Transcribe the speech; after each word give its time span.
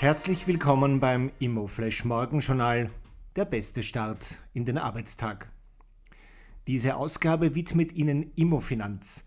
Herzlich 0.00 0.46
willkommen 0.46 1.00
beim 1.00 1.32
Immoflash 1.40 2.04
Morgenjournal, 2.04 2.88
der 3.34 3.44
beste 3.44 3.82
Start 3.82 4.40
in 4.52 4.64
den 4.64 4.78
Arbeitstag. 4.78 5.50
Diese 6.68 6.94
Ausgabe 6.94 7.56
widmet 7.56 7.92
Ihnen 7.94 8.30
Immofinanz. 8.36 9.24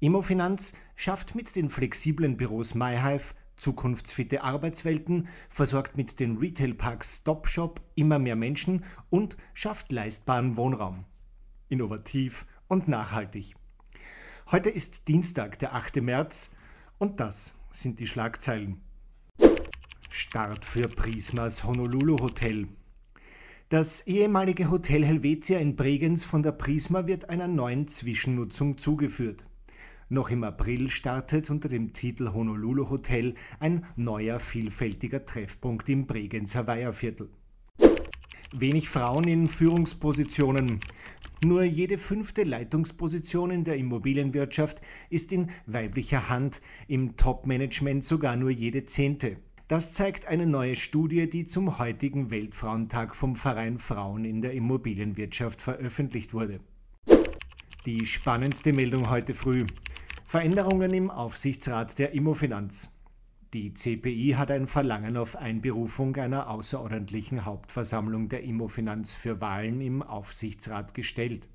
Immofinanz 0.00 0.72
schafft 0.96 1.36
mit 1.36 1.54
den 1.54 1.70
flexiblen 1.70 2.36
Büros 2.36 2.74
MyHive 2.74 3.32
zukunftsfitte 3.58 4.42
Arbeitswelten, 4.42 5.28
versorgt 5.50 5.96
mit 5.96 6.18
den 6.18 6.38
Retailparks 6.38 7.18
Stopshop 7.18 7.80
immer 7.94 8.18
mehr 8.18 8.34
Menschen 8.34 8.84
und 9.10 9.36
schafft 9.54 9.92
leistbaren 9.92 10.56
Wohnraum. 10.56 11.04
Innovativ 11.68 12.44
und 12.66 12.88
nachhaltig. 12.88 13.54
Heute 14.50 14.70
ist 14.70 15.06
Dienstag, 15.06 15.60
der 15.60 15.76
8. 15.76 16.02
März, 16.02 16.50
und 16.98 17.20
das 17.20 17.54
sind 17.70 18.00
die 18.00 18.08
Schlagzeilen. 18.08 18.82
Start 20.28 20.66
für 20.66 20.88
Prismas 20.88 21.64
Honolulu 21.64 22.18
Hotel. 22.18 22.68
Das 23.70 24.06
ehemalige 24.06 24.70
Hotel 24.70 25.02
Helvetia 25.02 25.58
in 25.58 25.74
Bregenz 25.74 26.22
von 26.24 26.42
der 26.42 26.52
Prisma 26.52 27.06
wird 27.06 27.30
einer 27.30 27.48
neuen 27.48 27.88
Zwischennutzung 27.88 28.76
zugeführt. 28.76 29.46
Noch 30.10 30.28
im 30.28 30.44
April 30.44 30.90
startet 30.90 31.48
unter 31.48 31.70
dem 31.70 31.94
Titel 31.94 32.34
Honolulu 32.34 32.90
Hotel 32.90 33.36
ein 33.58 33.86
neuer 33.96 34.38
vielfältiger 34.38 35.24
Treffpunkt 35.24 35.88
im 35.88 36.06
Bregenzer 36.06 36.66
Weiherviertel. 36.66 37.30
Wenig 38.52 38.90
Frauen 38.90 39.26
in 39.26 39.48
Führungspositionen. 39.48 40.80
Nur 41.42 41.64
jede 41.64 41.96
fünfte 41.96 42.42
Leitungsposition 42.42 43.50
in 43.50 43.64
der 43.64 43.78
Immobilienwirtschaft 43.78 44.82
ist 45.08 45.32
in 45.32 45.48
weiblicher 45.64 46.28
Hand, 46.28 46.60
im 46.86 47.16
Top-Management 47.16 48.04
sogar 48.04 48.36
nur 48.36 48.50
jede 48.50 48.84
zehnte. 48.84 49.38
Das 49.68 49.92
zeigt 49.92 50.24
eine 50.24 50.46
neue 50.46 50.76
Studie, 50.76 51.28
die 51.28 51.44
zum 51.44 51.78
heutigen 51.78 52.30
Weltfrauentag 52.30 53.14
vom 53.14 53.34
Verein 53.34 53.76
Frauen 53.76 54.24
in 54.24 54.40
der 54.40 54.54
Immobilienwirtschaft 54.54 55.60
veröffentlicht 55.60 56.32
wurde. 56.32 56.60
Die 57.84 58.06
spannendste 58.06 58.72
Meldung 58.72 59.10
heute 59.10 59.34
früh. 59.34 59.66
Veränderungen 60.24 60.94
im 60.94 61.10
Aufsichtsrat 61.10 61.98
der 61.98 62.14
Immofinanz. 62.14 62.90
Die 63.52 63.74
CPI 63.74 64.36
hat 64.38 64.50
ein 64.50 64.66
Verlangen 64.66 65.18
auf 65.18 65.36
Einberufung 65.36 66.16
einer 66.16 66.48
außerordentlichen 66.48 67.44
Hauptversammlung 67.44 68.30
der 68.30 68.44
Immofinanz 68.44 69.12
für 69.14 69.42
Wahlen 69.42 69.82
im 69.82 70.02
Aufsichtsrat 70.02 70.94
gestellt. 70.94 71.46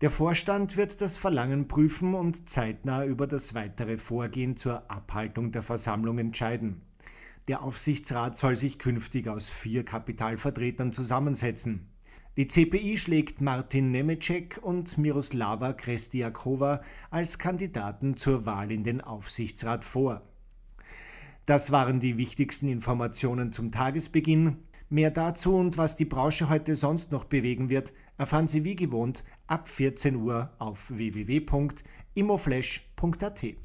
Der 0.00 0.08
Vorstand 0.08 0.78
wird 0.78 1.02
das 1.02 1.18
Verlangen 1.18 1.68
prüfen 1.68 2.14
und 2.14 2.48
zeitnah 2.48 3.04
über 3.04 3.26
das 3.26 3.52
weitere 3.52 3.98
Vorgehen 3.98 4.56
zur 4.56 4.90
Abhaltung 4.90 5.52
der 5.52 5.62
Versammlung 5.62 6.18
entscheiden. 6.18 6.80
Der 7.48 7.62
Aufsichtsrat 7.62 8.38
soll 8.38 8.54
sich 8.54 8.78
künftig 8.78 9.26
aus 9.26 9.48
vier 9.48 9.84
Kapitalvertretern 9.84 10.92
zusammensetzen. 10.92 11.88
Die 12.36 12.46
CPI 12.46 12.96
schlägt 12.96 13.40
Martin 13.40 13.90
Nemecek 13.90 14.60
und 14.62 14.96
Miroslava 14.96 15.72
Krestiakova 15.72 16.82
als 17.10 17.38
Kandidaten 17.38 18.16
zur 18.16 18.46
Wahl 18.46 18.70
in 18.70 18.84
den 18.84 19.00
Aufsichtsrat 19.00 19.84
vor. 19.84 20.22
Das 21.44 21.72
waren 21.72 21.98
die 21.98 22.16
wichtigsten 22.16 22.68
Informationen 22.68 23.52
zum 23.52 23.72
Tagesbeginn. 23.72 24.58
Mehr 24.88 25.10
dazu 25.10 25.56
und 25.56 25.78
was 25.78 25.96
die 25.96 26.04
Branche 26.04 26.48
heute 26.48 26.76
sonst 26.76 27.10
noch 27.10 27.24
bewegen 27.24 27.68
wird, 27.68 27.92
erfahren 28.18 28.46
Sie 28.46 28.64
wie 28.64 28.76
gewohnt 28.76 29.24
ab 29.48 29.68
14 29.68 30.14
Uhr 30.14 30.52
auf 30.58 30.90
www.immoflash.at. 30.90 33.56